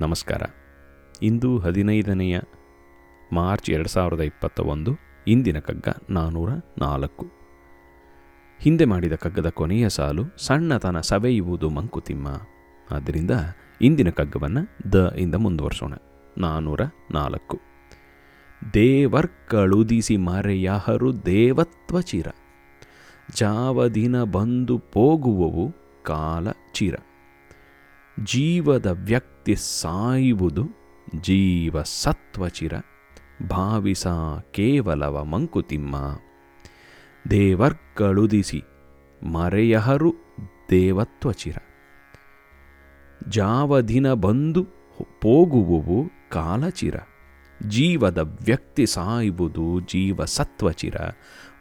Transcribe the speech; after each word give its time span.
ನಮಸ್ಕಾರ. 0.00 0.42
ಇಂದು 1.22 1.58
ಹದಿನೈದನೆಯ 1.58 2.40
ಮಾರ್ಚ್ 3.32 3.70
ಎರಡು 3.70 3.88
ಸಾವಿರದ 3.88 4.20
ಇಪ್ಪತ್ತ 4.20 4.60
ಒಂದು 4.60 4.96
ಇಂದಿನ 5.26 5.58
ಕಗ್ಗ 5.58 5.88
ನಾನ್ನೂರ 6.10 6.50
ನಾಲ್ಕು. 6.78 7.26
ಹಿಂದೆ 8.58 8.84
ಮಾಡಿದ 8.84 9.12
ಕಗ್ಗದ 9.12 9.48
ಕೊನೆಯ 9.48 9.88
ಸಾಲು 9.88 10.22
ಸಣ್ಣತನ 10.36 11.00
ಸವೆಯುವುದು 11.00 11.70
ಮಂಕುತಿಮ್ಮ. 11.70 12.28
ಆದ್ದರಿಂದ 12.90 13.30
ಇಂದಿನ 13.80 14.10
ಕಗ್ಗವನ್ನು 14.10 14.92
ದ 14.92 15.14
ಇಂದ 15.18 15.34
ಮುಂದುವರಿಸೋಣ. 15.34 15.92
ನಾನ್ನೂರ 16.38 16.80
ನಾಲ್ಕು. 17.10 17.60
ದೇವರ್ಕಳುದಿಸಿ 18.74 20.16
ಮರೆಯಹರು 20.16 21.26
ದೇವತ್ವ 21.26 22.00
ಚಿರ. 22.00 22.26
ಜಾವದಿನ 23.34 24.24
ಬಂದು 24.24 24.78
ಪೋಗುವವು 24.78 25.74
ಕಾಲ 26.02 26.48
ಚಿರ. 26.72 26.94
ಜೀವದ 28.20 28.86
ವ್ಯಕ್ತಿ 28.86 29.54
ಸಾಯುವುದು, 29.56 30.64
ಜೀವ 31.20 31.82
ಸತ್ವಚಿರ 31.82 32.72
ಭಾವಿಸ 33.48 34.06
ಕೇವಲವ 34.50 35.24
ಮಂಕುತಿಮ್ಮ. 35.24 35.96
ದೇವರ್ಕಳುದಿಸಿ, 37.30 38.62
ಮರೆಯಹರು 39.32 40.14
ದೇವತ್ವಚಿರ 40.70 41.56
ಜಾವದಿನ 43.28 44.12
ಬಂದು 44.12 44.62
ಹೋಗುವುವು 44.62 46.30
ಕಾಲಚಿರ 46.30 46.94
ಜೀವದ 47.68 48.18
ವ್ಯಕ್ತಿ 48.18 48.86
ಸಾಯುವುದು, 48.86 49.80
ಜೀವ 49.80 50.24
ಸತ್ವಚಿರ 50.24 50.96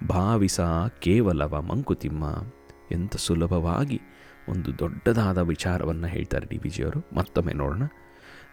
ಭಾವಿಸ 0.07 0.59
ಕೇವಲವ 0.99 1.61
ಮಂಕುತಿಮ್ಮ. 1.61 2.25
ಎಂತ 2.91 3.15
ಸುಲಭವಾಗಿ 3.15 4.01
ಒಂದು 4.49 4.79
ದೊಡ್ಡದಾದ 4.79 5.37
ವಿಚಾರವನ್ನು 5.37 6.07
ಹೇಳ್ತಾರೆ 6.07 6.47
ಡಿ 6.49 6.57
ವಿಜಿಯವರು 6.57 7.15
ಮತ್ತೊಮ್ಮೆ 7.15 7.53
ನೋಡೋಣ. 7.53 7.83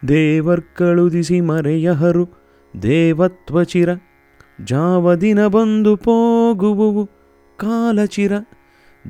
ದೇವರ್ 0.09 0.61
ಕಳುದಿಸಿ 0.77 1.41
ಮರೆಯಹರು, 1.41 2.29
ದೇವತ್ವಚಿರ, 2.83 3.89
ಜಾವದಿನ 4.65 5.47
ಬಂದು 5.47 5.97
ಪೋಗುವು 5.97 7.07
ಕಾಲಚಿರ, 7.59 8.33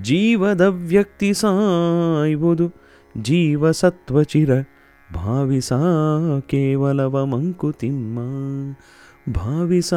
ಜೀವದ 0.02 0.60
ವ್ಯಕ್ತಿ 0.60 1.34
ಸಾಯುವುದು 1.34 2.72
ಜೀವ 3.22 3.70
ಸತ್ವಚಿರ 3.70 4.50
ಭಾವಿಸ 5.14 5.72
ಕೇವಲವ 6.40 7.24
ಮಂಕುತಿಮ್ಮ, 7.24 8.18
ಭಾವಿಸ 9.32 9.94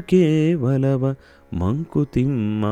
ಕೇವಲವ 0.00 1.14
ಮಂಕುತಿಮ್ಮ. 1.52 2.64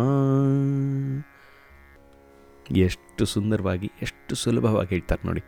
ಎಷ್ಟು 2.80 3.24
ಸುಂದರವಾಗಿ, 3.24 3.90
ಎಷ್ಟು 4.02 4.34
ಸುಲಭವಾಗಿ 4.34 4.88
ಹೇಳ್ತಾರೆ 4.88 5.26
ನೋಡಿ. 5.26 5.42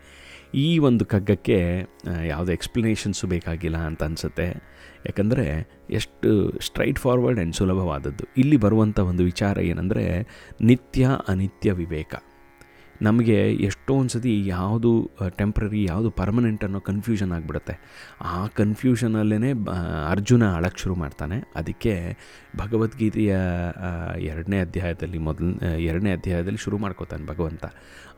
ಈ 0.55 0.79
ಒಂದು 0.79 1.05
ಕಗ್ಗಕ್ಕೆ 1.07 1.85
ಯಾವುದೇ 2.27 2.53
ಎಕ್ಸ್ಪ್ಲನೇಷನ್ಸು 2.53 3.27
ಬೇಕಾಗಿಲ್ಲ 3.27 3.77
ಅಂತ 3.77 4.03
ಅನಿಸುತ್ತೆ. 4.03 4.47
ಯಾಕಂದರೆ 5.07 5.69
ಎಷ್ಟು 5.91 6.59
ಸ್ಟ್ರೈಟ್ 6.61 6.99
ಫಾರ್ವರ್ಡ್ 6.99 7.39
ಆ್ಯಂಡ್ 7.39 7.55
ಸುಲಭವಾದದ್ದು. 7.55 8.25
ಇಲ್ಲಿ 8.37 8.57
ಬರುವಂಥ 8.57 9.01
ಒಂದು 9.01 9.25
ವಿಚಾರ 9.25 9.59
ಏನಂದರೆ, 9.59 10.27
ನಿತ್ಯ 10.61 11.09
ಅನಿತ್ಯ 11.29 11.73
ವಿವೇಕ. 11.73 12.15
ನಮಗೆ 13.03 13.53
ಎಷ್ಟೊಂದು 13.53 14.09
ಸತಿ 14.09 14.47
ಯಾವುದು 14.47 15.11
ಟೆಂಪ್ರರಿ 15.29 15.85
ಯಾವುದು 15.85 16.11
ಪರ್ಮನೆಂಟ್ 16.11 16.65
ಅನ್ನೋ 16.65 16.81
ಕನ್ಫ್ಯೂಷನ್ 16.81 17.33
ಆಗಿಬಿಡುತ್ತೆ. 17.33 17.79
ಆ 18.21 18.47
ಕನ್ಫ್ಯೂಷನಲ್ಲೇ 18.47 19.53
ಅರ್ಜುನ 20.11 20.45
ಅಳಕ್ಕೆ 20.53 20.83
ಶುರು 20.83 20.95
ಮಾಡ್ತಾನೆ. 20.95 21.39
ಅದಕ್ಕೆ 21.57 22.17
ಭಗವದ್ಗೀತೆಯ 22.57 23.37
ಎರಡನೇ 24.19 24.61
ಅಧ್ಯಾಯದಲ್ಲಿ 24.61 25.19
ಮೊದಲ 25.19 25.63
ಎರಡನೇ 25.63 26.13
ಅಧ್ಯಾಯದಲ್ಲಿ 26.13 26.59
ಶುರು 26.59 26.79
ಮಾಡ್ಕೋತಾನೆ 26.79 27.27
ಭಗವಂತ. 27.27 27.65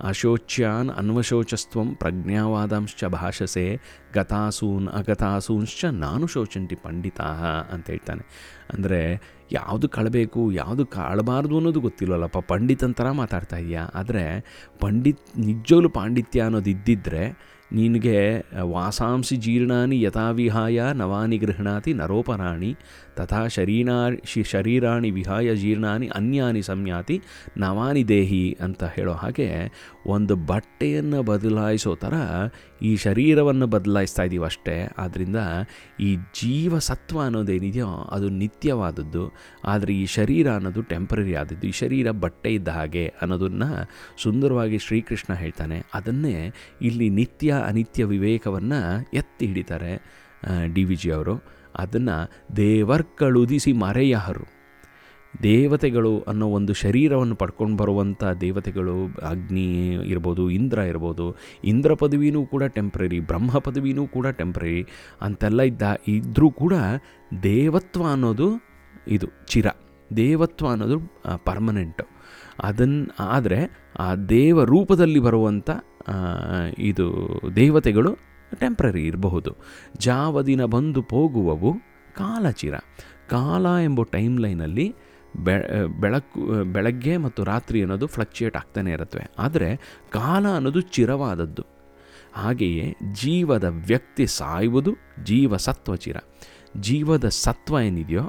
ಅಶೋಚ್ಯಾನ್ 0.01 0.91
ಅನ್ವಶೋಚಸ್ತ್ವಂ 0.91 1.95
ಪ್ರಜ್ಞಾವಾದಾಂಶ್ಚ 1.95 3.05
ಭಾಷಸೆ 3.05 3.81
ಗತಾಸೂನ್ 4.15 4.89
ಅಗತಾಸೂಂಶ್ಚ 4.89 5.85
ನಾನು 5.85 6.27
ಶೋಚಂಟಿ 6.27 6.75
ಪಂಡಿತಾ 6.75 7.25
ಅಂತ 7.73 7.91
ಹೇಳ್ತಾನೆ. 7.91 8.25
ಅಂದರೆ 8.75 9.01
ಯಾವುದು 9.53 9.89
ಕಳಬೇಕು, 9.89 10.53
ಯಾವುದು 10.53 10.87
ಕಾಳಬಾರ್ದು 10.87 11.57
ಅನ್ನೋದು 11.57 11.81
ಗೊತ್ತಿಲ್ವಲ್ಲಪ್ಪ 11.81 12.39
ಥರ 12.95 13.11
ಮಾತಾಡ್ತಾ 13.11 13.57
ಇದೆಯಾ? 13.57 13.83
ಆದರೆ 13.95 14.45
ಪಂಡಿತ್ 14.81 15.39
ನಿಜವಾಗ್ಲೂ 15.39 15.89
ಪಾಂಡಿತ್ಯ 15.89 16.41
ಅನ್ನೋದು 16.41 16.71
ಇದ್ದಿದ್ದರೆ 16.71 17.56
ನಿನಗೆ 17.73 18.45
ವಾಸಾಂಸಿ 18.61 19.37
ಜೀರ್ಣಾನಿ 19.37 20.03
ಯಥಾವಿಹಾಯ 20.03 20.93
ನವಾನಿ 20.93 21.39
ಗೃಹಣಾತಿ 21.39 21.95
ನರೋಪರಾಣಿ, 21.95 22.77
ತಥಾ 23.17 23.47
ಶರೀನಾ 23.47 24.09
ಶರೀರಾಣಿ 24.45 25.11
ವಿಹಾಯ 25.11 25.55
ಜೀರ್ಣಾನಿ 25.55 26.07
ಅನ್ಯಾನಿ 26.07 26.63
ಸಂಯಾತಿ 26.63 27.23
ನವಾನಿ 27.57 28.09
ದೇಹಿ 28.09 28.57
ಅಂತ 28.61 28.85
ಹೇಳೋ 28.85 29.13
ಹಾಗೆ 29.13 29.73
ಒಂದು 30.07 30.37
ಬಟ್ಟೆಯನ್ನು 30.37 31.23
ಬದಲಾಯಿಸೋ 31.23 31.95
ಥರ 31.95 32.15
ಈ 32.83 32.97
ಶರೀರವನ್ನು 32.97 33.67
ಬದಲಾಯಿಸ್ತಾ 33.67 34.23
ಇದ್ದೀವಿ 34.23 34.45
ಅಷ್ಟೇ. 34.45 34.89
ಆದ್ದರಿಂದ 34.99 35.37
ಈ 36.01 36.17
ಜೀವ 36.17 36.79
ಸತ್ವ 36.79 37.21
ಅನ್ನೋದೇನಿದೆಯೋ 37.21 37.87
ಅದು 37.87 38.29
ನಿತ್ಯವಾದದ್ದು. 38.29 39.33
ಆದರೆ 39.65 39.93
ಈ 39.93 40.07
ಶರೀರ 40.07 40.51
ಅನ್ನೋದು 40.51 40.83
ಟೆಂಪ್ರರಿ 40.83 41.35
ಆದದ್ದು. 41.35 41.67
ಈ 41.67 41.71
ಶರೀರ 41.71 42.11
ಬಟ್ಟೆ 42.11 42.55
ಇದ್ದ 42.55 42.69
ಹಾಗೆ 42.69 43.15
ಅನ್ನೋದನ್ನು 43.23 43.91
ಸುಂದರವಾಗಿ 44.23 44.79
ಶ್ರೀಕೃಷ್ಣ 44.79 45.35
ಹೇಳ್ತಾನೆ. 45.35 45.83
ಅದನ್ನೇ 45.95 46.53
ಇಲ್ಲಿ 46.83 47.09
ನಿತ್ಯ 47.09 47.56
ಅನಿತ್ಯ 47.61 48.05
ವಿವೇಕವನ್ನು 48.05 48.81
ಎತ್ತಿ 49.15 49.47
ಹಿಡಿತಾರೆ 49.47 49.93
ಡಿ 50.75 50.85
ವಿ 50.85 50.95
ಜಿ 50.95 51.11
ಅವರು. 51.11 51.35
ಅದನ್ನು 51.79 52.17
ದೇವರ್ಕಳುದಿಸಿ 52.57 53.73
ಮರೆಯಹರು. 53.73 54.57
ದೇವತೆಗಳು 55.43 56.21
ಅನ್ನೋ 56.21 56.47
ಒಂದು 56.49 56.73
ಶರೀರವನ್ನು 56.73 57.35
ಪಡ್ಕೊಂಡು 57.35 57.77
ಬರುವಂಥ 57.77 58.25
ದೇವತೆಗಳು, 58.25 58.95
ಅಗ್ನಿ 59.29 59.67
ಇರ್ಬೋದು, 59.95 60.51
ಇಂದ್ರ 60.51 60.79
ಇರ್ಬೋದು, 60.79 61.37
ಇಂದ್ರ 61.65 61.95
ಪದವಿನೂ 61.95 62.47
ಕೂಡ 62.47 62.65
ಟೆಂಪ್ರರಿ 62.65 63.21
ಬ್ರಹ್ಮ 63.21 63.59
ಪದವಿನೂ 63.59 64.07
ಕೂಡ 64.07 64.27
ಟೆಂಪ್ರರಿ 64.27 64.87
ಅಂತೆಲ್ಲ 65.23 65.63
ಇದ್ದ 65.63 65.83
ಇದ್ದರೂ 66.09 66.51
ಕೂಡ 66.51 66.75
ದೇವತ್ವ 67.43 68.05
ಅನ್ನೋದು 68.13 68.49
ಇದು 69.09 69.27
ಚಿರ. 69.47 69.67
ದೇವತ್ವ 70.17 70.69
ಅನ್ನೋದು 70.69 70.99
ಪರ್ಮನೆಂಟು 71.45 72.05
ಅದನ್ನು 72.63 73.17
ಆದರೆ 73.19 73.59
ಆ 73.99 74.15
ದೇವ 74.15 74.65
ರೂಪದಲ್ಲಿ 74.65 75.19
ಬರುವಂಥ 75.19 75.71
ಇದು 76.79 77.07
ದೇವತೆಗಳು 77.57 78.13
ಟೆಂಪ್ರರಿ 78.59 79.07
ಇರಬಹುದು. 79.07 79.51
ಜಾವದಿನ 79.99 80.65
ಬಂದು 80.65 81.01
ಹೋಗುವವು 81.01 81.73
ಕಾಲಚಿರ. 82.15 82.75
ಕಾಲ 83.29 83.67
ಎಂಬ 83.85 84.03
ಟೈಮ್ 84.03 84.41
ಲೈನಲ್ಲಿ 84.41 84.87
ಬೆ 85.45 85.55
ಬೆಳಕು 86.01 86.41
ಬೆಳಗ್ಗೆ 86.65 87.17
ಮತ್ತು 87.17 87.45
ರಾತ್ರಿ 87.45 87.81
ಅನ್ನೋದು 87.81 88.07
ಫ್ಲಕ್ಚುಯೇಟ್ 88.07 88.57
ಆಗ್ತಾನೆ 88.57 88.91
ಇರುತ್ತವೆ 88.91 89.25
ಆದರೆ 89.39 89.69
ಕಾಲ 90.11 90.47
ಅನ್ನೋದು 90.49 90.81
ಚಿರವಾದದ್ದು. 90.81 91.65
ಹಾಗೆಯೇ 92.33 92.87
ಜೀವದ 93.15 93.65
ವ್ಯಕ್ತಿ 93.65 94.27
ಸಾಯುವುದು 94.27 94.93
ಜೀವ 95.25 95.57
ಸತ್ವ 95.57 95.97
ಚಿರ 95.97 96.17
ಜೀವದ 96.81 97.29
ಸತ್ವ 97.29 97.81
ಏನಿದೆಯೋ 97.81 98.25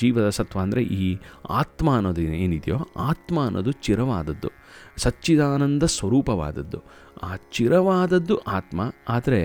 ಜೀವದ 0.00 0.28
ಸತ್ವ 0.28 0.58
ಅಂದರೆ 0.60 0.82
ಈ 0.82 1.06
ಆತ್ಮ 1.50 1.88
ಅನ್ನೋದು 1.96 2.22
ಏನಿದೆಯೋ, 2.44 2.78
ಆತ್ಮ 2.96 3.36
ಅನ್ನೋದು 3.46 3.72
ಚಿರವಾದದ್ದು, 3.72 4.50
ಸಚ್ಚಿದಾನಂದ 4.96 5.84
ಸ್ವರೂಪವಾದದ್ದು. 5.96 6.80
ಆ 7.22 7.30
ಚಿರವಾದದ್ದು 7.52 8.34
ಆತ್ಮ, 8.58 8.80
ಆದರೆ 9.08 9.40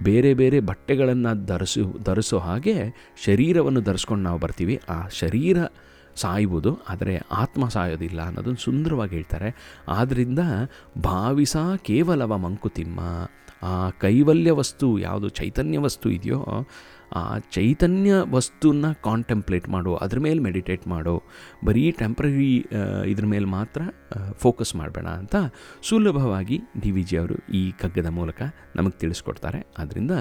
ಬೇರೆ 0.00 0.34
ಬೇರೆ 0.34 0.60
ಬಟ್ಟೆಗಳನ್ನು 0.60 1.32
ಧರಿಸು, 1.46 1.84
ಧರಿಸೋ 2.02 2.38
ಹಾಗೆ 2.38 2.76
ಶರೀರವನ್ನು 3.24 3.80
ಧರಿಸ್ಕೊಂಡು 3.80 4.24
ನಾವು 4.24 4.38
ಬರ್ತೀವಿ. 4.38 4.76
ಆ 4.88 4.98
ಶರೀರ 5.08 5.58
ಸಾಯುವುದು, 6.16 6.70
ಆದರೆ 6.88 7.14
ಆತ್ಮ 7.16 7.68
ಸಾಯೋದಿಲ್ಲ 7.68 8.20
ಅನ್ನೋದನ್ನು 8.22 8.62
ಸುಂದರವಾಗಿ 8.64 9.14
ಹೇಳ್ತಾರೆ. 9.14 9.50
ಆದ್ದರಿಂದ 9.88 10.38
ಭಾವಿಸ 11.02 11.56
ಕೇವಲವ 11.82 12.36
ಮಂಕುತಿಮ್ಮ 12.36 13.00
ಆ 13.62 13.74
ಕೈವಲ್ಯ 13.90 14.50
ವಸ್ತು 14.50 14.86
ಯಾವುದು 14.98 15.28
ಚೈತನ್ಯ 15.28 15.78
ವಸ್ತು 15.78 16.06
ಇದೆಯೋ 16.10 16.40
ಆ 17.16 17.20
ಚೈತನ್ಯ 17.54 18.12
ವಸ್ತುನ 18.34 18.86
ಕಾಂಟೆಂಪ್ಲೇಟ್ 19.06 19.66
ಮಾಡು, 19.74 19.92
ಅದ್ರ 20.04 20.18
ಮೇಲೆ 20.26 20.40
ಮೆಡಿಟೇಟ್ 20.46 20.84
ಮಾಡು, 20.92 21.14
ಬರೀ 21.66 21.84
ಟೆಂಪ್ರರಿ 22.00 22.52
ಇದ್ರ 23.12 23.26
ಮೇಲೆ 23.34 23.48
ಮಾತ್ರ 23.56 23.80
ಫೋಕಸ್ 24.44 24.72
ಮಾಡಬೇಡ 24.80 25.06
ಅಂತ 25.20 25.36
ಸುಲಭವಾಗಿ 25.88 26.58
ಡಿ 26.82 26.90
ವಿ 26.96 27.04
ಜಿ 27.10 27.16
ಅವರು 27.22 27.38
ಈ 27.60 27.62
ಕಗ್ಗದ 27.82 28.10
ಮೂಲಕ 28.18 28.40
ನಮಗೆ 28.76 28.98
ತಿಳಿಸ್ಕೊಡ್ತಾರೆ. 29.02 29.60
ಆದ್ದರಿಂದ 29.80 30.12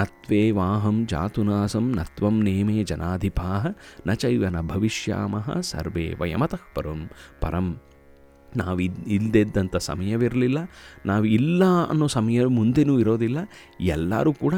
ನತ್ವೇ 0.00 0.42
ವಾಹಂ 0.60 0.98
ಜಾತುನಾಸಂ 1.12 1.88
ನತ್ವಂ 1.98 2.38
ನೇಮೇ 2.48 2.78
ಜನಾಧಿಪಾ 2.92 3.50
ನ 4.08 4.16
ಚೈವ 4.22 4.44
ನ 4.56 4.62
ಭವಿಷ್ಯಾಮಃ 4.72 5.48
ಸರ್ವೇ 5.72 6.08
ವಯಮತಃ 6.22 6.64
ಪರಂ 6.78 7.02
ಪರಂ. 7.44 7.68
ನಾವು 8.58 8.80
ಇಲ್ಲದಿದ್ದಂಥ 9.14 9.76
ಸಮಯವಿರಲಿಲ್ಲ, 9.86 10.58
ನಾವು 11.08 11.24
ಇಲ್ಲ 11.38 11.62
ಅನ್ನೋ 11.92 12.06
ಸಮಯ 12.14 12.44
ಮುಂದೆನೂ 12.58 12.94
ಇರೋದಿಲ್ಲ, 13.02 13.38
ಎಲ್ಲರೂ 13.96 14.30
ಕೂಡ 14.42 14.54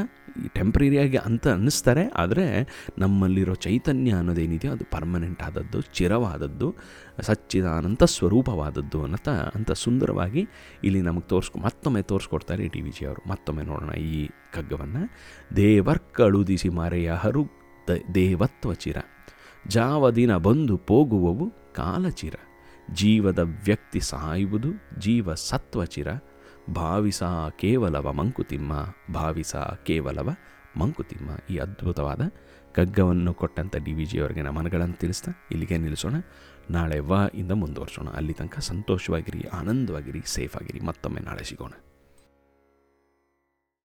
ಟೆಂಪ್ರರಿಯಾಗಿ 0.56 1.18
ಅಂತ 1.28 1.46
ಅನ್ನಿಸ್ತಾರೆ, 1.56 2.04
ಆದರೆ 2.22 2.46
ನಮ್ಮಲ್ಲಿರೋ 3.02 3.54
ಚೈತನ್ಯ 3.66 4.18
ಅನ್ನೋದೇನಿದೆಯೋ 4.20 4.72
ಅದು 4.76 4.86
ಪರ್ಮನೆಂಟ್ 4.94 5.42
ಆದದ್ದು 5.48 5.80
ಚಿರವಾದದ್ದು 5.98 6.68
ಸಚ್ಚಿದಾನಂತ 7.28 8.02
ಸ್ವರೂಪವಾದದ್ದು 8.16 9.00
ಅನ್ನತ 9.06 9.28
ಅಂತ 9.56 9.72
ಸುಂದರವಾಗಿ 9.84 10.44
ಇಲ್ಲಿ 10.84 11.02
ನಮಗೆ 11.08 11.28
ತೋರಿಸ್ಕೊ, 11.32 11.58
ಮತ್ತೊಮ್ಮೆ 11.66 12.02
ತೋರಿಸ್ಕೊಡ್ತಾರೆ 12.12 12.66
ಟಿ 12.74 12.82
ವಿ 12.86 12.92
ಜಿ 12.98 13.04
ಅವರು. 13.06 13.22
ಮತ್ತೊಮ್ಮೆ 13.28 13.64
ನೋಡೋಣ 13.70 13.94
ಈ 14.10 14.20
ಕಗ್ಗವನ್ನು 14.56 15.02
ದೇವರ್ 15.56 16.02
ಕಳುದಿಸಿ 16.18 16.70
ಮರೆಯ 16.80 17.10
ಹರು 17.24 17.44
ದೇವತ್ವ 18.14 18.70
ಚಿರ. 18.84 18.98
ಜಾವದಿನ 19.68 20.32
ಬಂದು 20.46 20.74
ಪೋಗುವವು 20.90 21.46
ಕಾಲಚಿರ 21.74 22.36
ಜೀವದ 22.94 23.40
ವ್ಯಕ್ತಿ 23.66 24.00
ಸಾಯುವುದು 24.10 24.70
ಜೀವ 24.98 25.34
ಸತ್ವಚಿರ 25.48 26.08
ಭಾವಿಸ 26.74 27.22
ಕೇವಲವ 27.60 28.12
ಮಂಕುತಿಮ್ಮ, 28.12 28.72
ಭಾವಿಸ 29.14 29.56
ಕೇವಲವ 29.56 30.34
ಮಂಕುತಿಮ್ಮ. 30.76 31.30
ಈ 31.50 31.56
ಅದ್ಭುತವಾದ 31.56 32.20
ಕಗ್ಗವನ್ನು 32.72 33.34
ಕೊಟ್ಟಂಥ 33.34 33.76
ಡಿ 33.76 33.92
ವಿ 33.92 34.04
ಜಿಯವರಿಗೆ 34.04 34.42
ನಮನಗಳನ್ನು 34.42 34.94
ತಿಳಿಸ್ತಾ 34.94 35.32
ಇಲ್ಲಿಗೆ 35.50 35.78
ನಿಲ್ಲಿಸೋಣ. 35.78 36.14
ನಾಳೆ 36.70 36.98
ವಾ 36.98 37.26
ಇಂದ 37.26 37.50
ಮುಂದುವರ್ಸೋಣ. 37.50 38.08
ಅಲ್ಲಿ 38.08 38.32
ತನಕ 38.32 38.58
ಸಂತೋಷವಾಗಿರಿ, 38.58 39.48
ಆನಂದವಾಗಿರಿ 39.48 40.22
ಸೇಫ್ 40.24 40.56
ಆಗಿರಿ 40.56 40.80
ಮತ್ತೊಮ್ಮೆ 40.80 41.20
ನಾಳೆ 41.20 41.44
ಸಿಗೋಣ. 41.44 41.72